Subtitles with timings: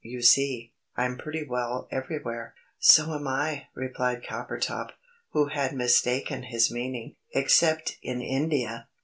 [0.03, 4.93] "You see, I'm pretty well everywhere." "So am I," replied Coppertop,
[5.29, 8.87] who had mistaken his meaning, "except in India!